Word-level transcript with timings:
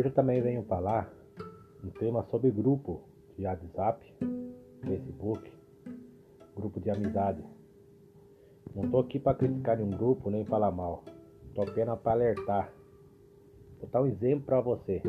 Hoje 0.00 0.08
também 0.08 0.40
venho 0.40 0.62
falar 0.62 1.12
um 1.84 1.90
tema 1.90 2.24
sobre 2.30 2.50
grupo 2.50 3.02
de 3.36 3.44
WhatsApp, 3.44 4.14
Facebook, 4.82 5.52
grupo 6.56 6.80
de 6.80 6.88
amizade. 6.88 7.44
Não 8.74 8.84
estou 8.84 9.00
aqui 9.00 9.18
para 9.18 9.36
criticar 9.36 9.76
nenhum 9.76 9.90
grupo 9.90 10.30
nem 10.30 10.42
falar 10.46 10.70
mal. 10.70 11.04
Estou 11.48 11.64
apenas 11.64 12.00
para 12.00 12.12
alertar. 12.12 12.72
Vou 13.78 13.90
dar 13.90 14.00
um 14.00 14.06
exemplo 14.06 14.46
para 14.46 14.62
você. 14.62 15.02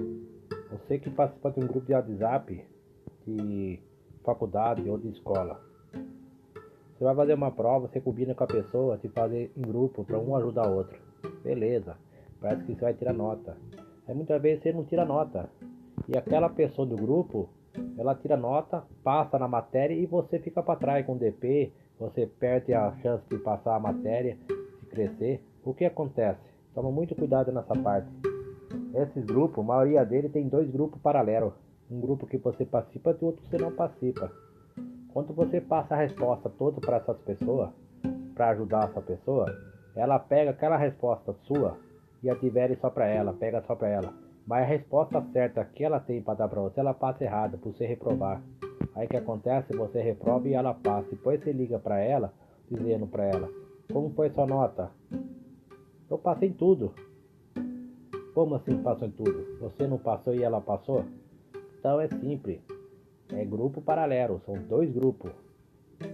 Você 0.71 1.00
que 1.00 1.10
participa 1.10 1.51
de 1.51 1.61
um 1.61 1.68
grupo 1.68 1.86
de 1.86 1.93
WhatsApp 1.93 2.65
de 3.25 3.79
faculdade 4.25 4.89
ou 4.89 4.97
de 4.97 5.07
escola. 5.07 5.61
Você 6.97 7.05
vai 7.05 7.15
fazer 7.15 7.33
uma 7.33 7.51
prova, 7.51 7.87
você 7.87 8.01
combina 8.01 8.36
com 8.36 8.43
a 8.43 8.47
pessoa 8.47 8.97
de 8.97 9.07
fazer 9.07 9.54
em 9.55 9.61
grupo 9.61 10.04
para 10.04 10.19
um 10.19 10.36
ajudar 10.36 10.69
o 10.69 10.75
outro. 10.75 11.00
Beleza, 11.42 11.96
parece 12.42 12.65
que 12.65 12.73
você 12.73 12.82
vai 12.82 12.93
tirar 12.93 13.14
nota. 13.14 13.55
Aí 14.07 14.15
muitas 14.15 14.41
vezes 14.41 14.64
você 14.64 14.73
não 14.73 14.83
tira 14.83 15.05
nota. 15.05 15.50
E 16.07 16.18
aquela 16.18 16.50
pessoa 16.50 16.86
do 16.86 16.96
grupo, 16.96 17.50
ela 17.97 18.15
tira 18.15 18.36
nota, 18.36 18.83
passa 19.04 19.37
na 19.37 19.47
matéria 19.47 19.93
e 19.93 20.05
você 20.05 20.39
fica 20.39 20.61
para 20.61 20.79
trás 20.79 21.05
com 21.05 21.14
o 21.14 21.18
DP, 21.18 21.71
você 22.00 22.25
perde 22.25 22.74
a 22.74 22.91
chance 23.01 23.24
de 23.29 23.37
passar 23.37 23.75
a 23.75 23.79
matéria, 23.79 24.37
de 24.47 24.86
crescer. 24.87 25.43
O 25.64 25.74
que 25.74 25.86
acontece? 25.86 26.39
Toma 26.74 26.91
muito 26.91 27.15
cuidado 27.15 27.51
nessa 27.51 27.75
parte. 27.75 28.10
Esses 28.93 29.24
grupos, 29.25 29.64
a 29.64 29.68
maioria 29.68 30.04
deles 30.04 30.32
tem 30.32 30.47
dois 30.47 30.69
grupos 30.69 30.99
paralelos. 31.02 31.54
Um 31.89 31.99
grupo 31.99 32.25
que 32.25 32.38
você 32.38 32.66
participa 32.66 33.16
e 33.22 33.25
outro 33.25 33.44
que 33.44 33.49
você 33.49 33.58
não 33.58 33.72
participa. 33.72 34.31
Quando 35.13 35.33
você 35.33 35.61
passa 35.61 35.94
a 35.94 35.97
resposta 35.97 36.49
toda 36.49 36.80
para 36.80 36.97
essas 36.97 37.17
pessoas, 37.19 37.69
para 38.33 38.49
ajudar 38.49 38.89
essa 38.89 39.02
pessoa, 39.02 39.45
ela 39.95 40.17
pega 40.17 40.52
aquela 40.52 40.77
resposta 40.77 41.36
sua 41.44 41.77
e 42.23 42.30
advere 42.30 42.75
só 42.75 42.89
para 42.89 43.08
ela, 43.08 43.33
pega 43.33 43.61
só 43.61 43.75
para 43.75 43.89
ela. 43.89 44.14
Mas 44.45 44.64
a 44.64 44.67
resposta 44.67 45.22
certa 45.31 45.64
que 45.64 45.83
ela 45.83 46.00
tem 46.00 46.22
para 46.22 46.33
dar 46.33 46.47
para 46.47 46.61
você, 46.61 46.80
ela 46.80 46.94
passa 46.94 47.23
errada, 47.23 47.58
por 47.58 47.73
você 47.73 47.86
reprovar. 47.86 48.41
Aí 48.95 49.08
que 49.08 49.17
acontece? 49.17 49.75
Você 49.75 50.02
reprova 50.02 50.47
e 50.47 50.53
ela 50.53 50.73
passa. 50.73 51.09
Depois 51.09 51.41
você 51.41 51.52
liga 51.52 51.80
para 51.80 52.00
ela, 52.00 52.33
dizendo 52.69 53.08
para 53.08 53.25
ela: 53.25 53.50
Como 53.91 54.09
foi 54.11 54.30
sua 54.31 54.45
nota? 54.45 54.91
Eu 56.09 56.17
passei 56.17 56.50
em 56.50 56.53
tudo. 56.53 56.94
Como 58.33 58.56
assim 58.56 58.78
passou 58.81 59.08
em 59.08 59.11
tudo? 59.11 59.59
Você 59.59 59.88
não 59.88 59.97
passou 59.97 60.33
e 60.33 60.44
ela 60.44 60.59
passou? 60.59 61.06
Então 61.80 62.00
é 62.00 62.08
simples. 62.08 62.59
É 63.33 63.45
grupo 63.45 63.81
paralelo, 63.81 64.41
são 64.45 64.56
dois 64.56 64.91
grupos. 64.91 65.31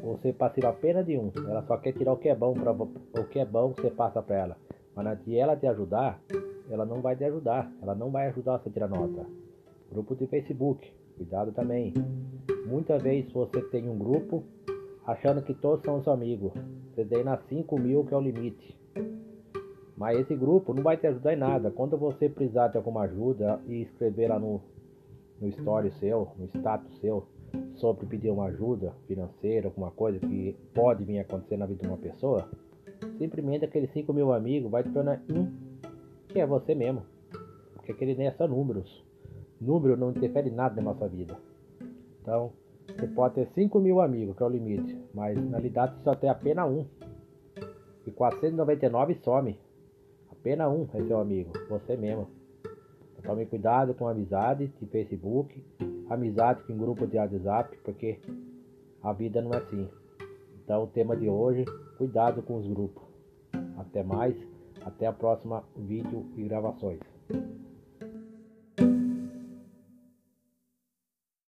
Você 0.03 0.33
participa 0.33 0.69
apenas 0.69 1.05
de 1.05 1.17
um. 1.17 1.31
Ela 1.47 1.64
só 1.64 1.77
quer 1.77 1.94
tirar 1.94 2.14
o 2.14 2.17
que 2.17 2.30
é 2.30 2.36
bom 2.36 2.53
para 2.53 2.71
o 2.71 3.27
que 3.30 3.39
é 3.39 3.45
bom 3.45 3.73
você 3.73 3.89
passa 3.89 4.21
para 4.21 4.36
ela. 4.36 4.58
Mas 4.97 5.23
se 5.23 5.37
ela 5.37 5.55
te 5.55 5.67
ajudar, 5.67 6.19
ela 6.71 6.83
não 6.83 7.01
vai 7.01 7.15
te 7.15 7.23
ajudar. 7.23 7.71
Ela 7.83 7.93
não 7.93 8.09
vai 8.09 8.29
ajudar 8.29 8.57
você 8.57 8.69
a 8.69 8.71
tirar 8.71 8.87
nota. 8.87 9.27
Grupo 9.91 10.15
de 10.15 10.25
Facebook, 10.25 10.91
cuidado 11.15 11.51
também. 11.51 11.93
Muitas 12.65 13.03
vezes 13.03 13.31
você 13.31 13.61
tem 13.61 13.87
um 13.87 13.95
grupo 13.95 14.43
achando 15.05 15.43
que 15.43 15.53
todos 15.53 15.85
são 15.85 16.01
seus 16.01 16.07
amigos. 16.15 16.51
Você 16.95 17.05
tem 17.05 17.23
na 17.23 17.37
5 17.37 17.79
mil 17.79 18.05
que 18.05 18.13
é 18.15 18.17
o 18.17 18.21
limite. 18.21 18.75
Mas 19.95 20.17
esse 20.17 20.35
grupo 20.35 20.73
não 20.73 20.81
vai 20.81 20.97
te 20.97 21.05
ajudar 21.05 21.33
em 21.33 21.37
nada. 21.37 21.69
Quando 21.69 21.95
você 21.95 22.27
precisar 22.27 22.69
de 22.69 22.77
alguma 22.77 23.01
ajuda 23.01 23.61
e 23.67 23.83
escrever 23.83 24.29
lá 24.29 24.39
no, 24.39 24.61
no 25.39 25.47
story 25.49 25.91
seu, 25.99 26.29
no 26.39 26.45
status 26.47 26.99
seu, 26.99 27.27
sobre 27.75 28.07
pedir 28.07 28.31
uma 28.31 28.45
ajuda 28.45 28.95
financeira, 29.07 29.67
alguma 29.67 29.91
coisa 29.91 30.17
que 30.19 30.55
pode 30.73 31.03
vir 31.03 31.19
acontecer 31.19 31.55
na 31.55 31.67
vida 31.67 31.83
de 31.83 31.87
uma 31.87 31.97
pessoa, 31.97 32.49
simplesmente 33.17 33.65
aqueles 33.65 33.91
5 33.91 34.11
mil 34.13 34.33
amigos 34.33 34.71
vai 34.71 34.83
te 34.83 34.89
tornar 34.89 35.21
um, 35.29 35.51
que 36.27 36.39
é 36.39 36.45
você 36.45 36.75
mesmo. 36.75 37.03
Porque 37.73 37.91
aquele 37.91 38.15
nem 38.15 38.27
é 38.27 38.31
só 38.31 38.47
números. 38.47 39.03
Número 39.59 39.97
não 39.97 40.11
interfere 40.11 40.51
nada 40.51 40.75
na 40.81 40.93
nossa 40.93 41.07
vida. 41.07 41.37
Então, 42.21 42.52
você 42.87 43.07
pode 43.07 43.36
ter 43.36 43.47
5 43.53 43.80
mil 43.80 44.02
amigos, 44.02 44.36
que 44.36 44.43
é 44.43 44.45
o 44.45 44.49
limite, 44.49 44.97
mas 45.13 45.37
na 45.37 45.57
realidade 45.57 45.95
só 46.03 46.15
tem 46.15 46.30
apenas 46.30 46.69
um. 46.69 46.86
E 48.05 48.11
499 48.11 49.15
some. 49.23 49.59
Apenas 50.31 50.71
um 50.71 50.87
é 50.93 51.03
seu 51.03 51.19
amigo, 51.19 51.52
você 51.69 51.97
mesmo. 51.97 52.27
Então, 53.19 53.33
tome 53.33 53.45
cuidado 53.45 53.93
com 53.93 54.07
amizade 54.07 54.67
de 54.80 54.86
Facebook, 54.87 55.63
amizade 56.09 56.63
com 56.63 56.77
grupo 56.77 57.05
de 57.05 57.17
WhatsApp, 57.17 57.77
porque 57.83 58.19
a 59.02 59.11
vida 59.11 59.41
não 59.41 59.52
é 59.52 59.57
assim. 59.57 59.87
Então, 60.67 60.83
o 60.83 60.88
tema 60.88 61.16
de 61.16 61.30
hoje, 61.30 61.64
cuidado 61.98 62.42
com 62.42 62.58
os 62.58 62.67
grupos. 62.67 63.02
Até 63.78 64.04
mais, 64.04 64.36
até 64.83 65.08
a 65.08 65.14
próxima 65.14 65.64
vídeo 65.78 66.26
e 66.36 66.44
gravações. 66.44 67.00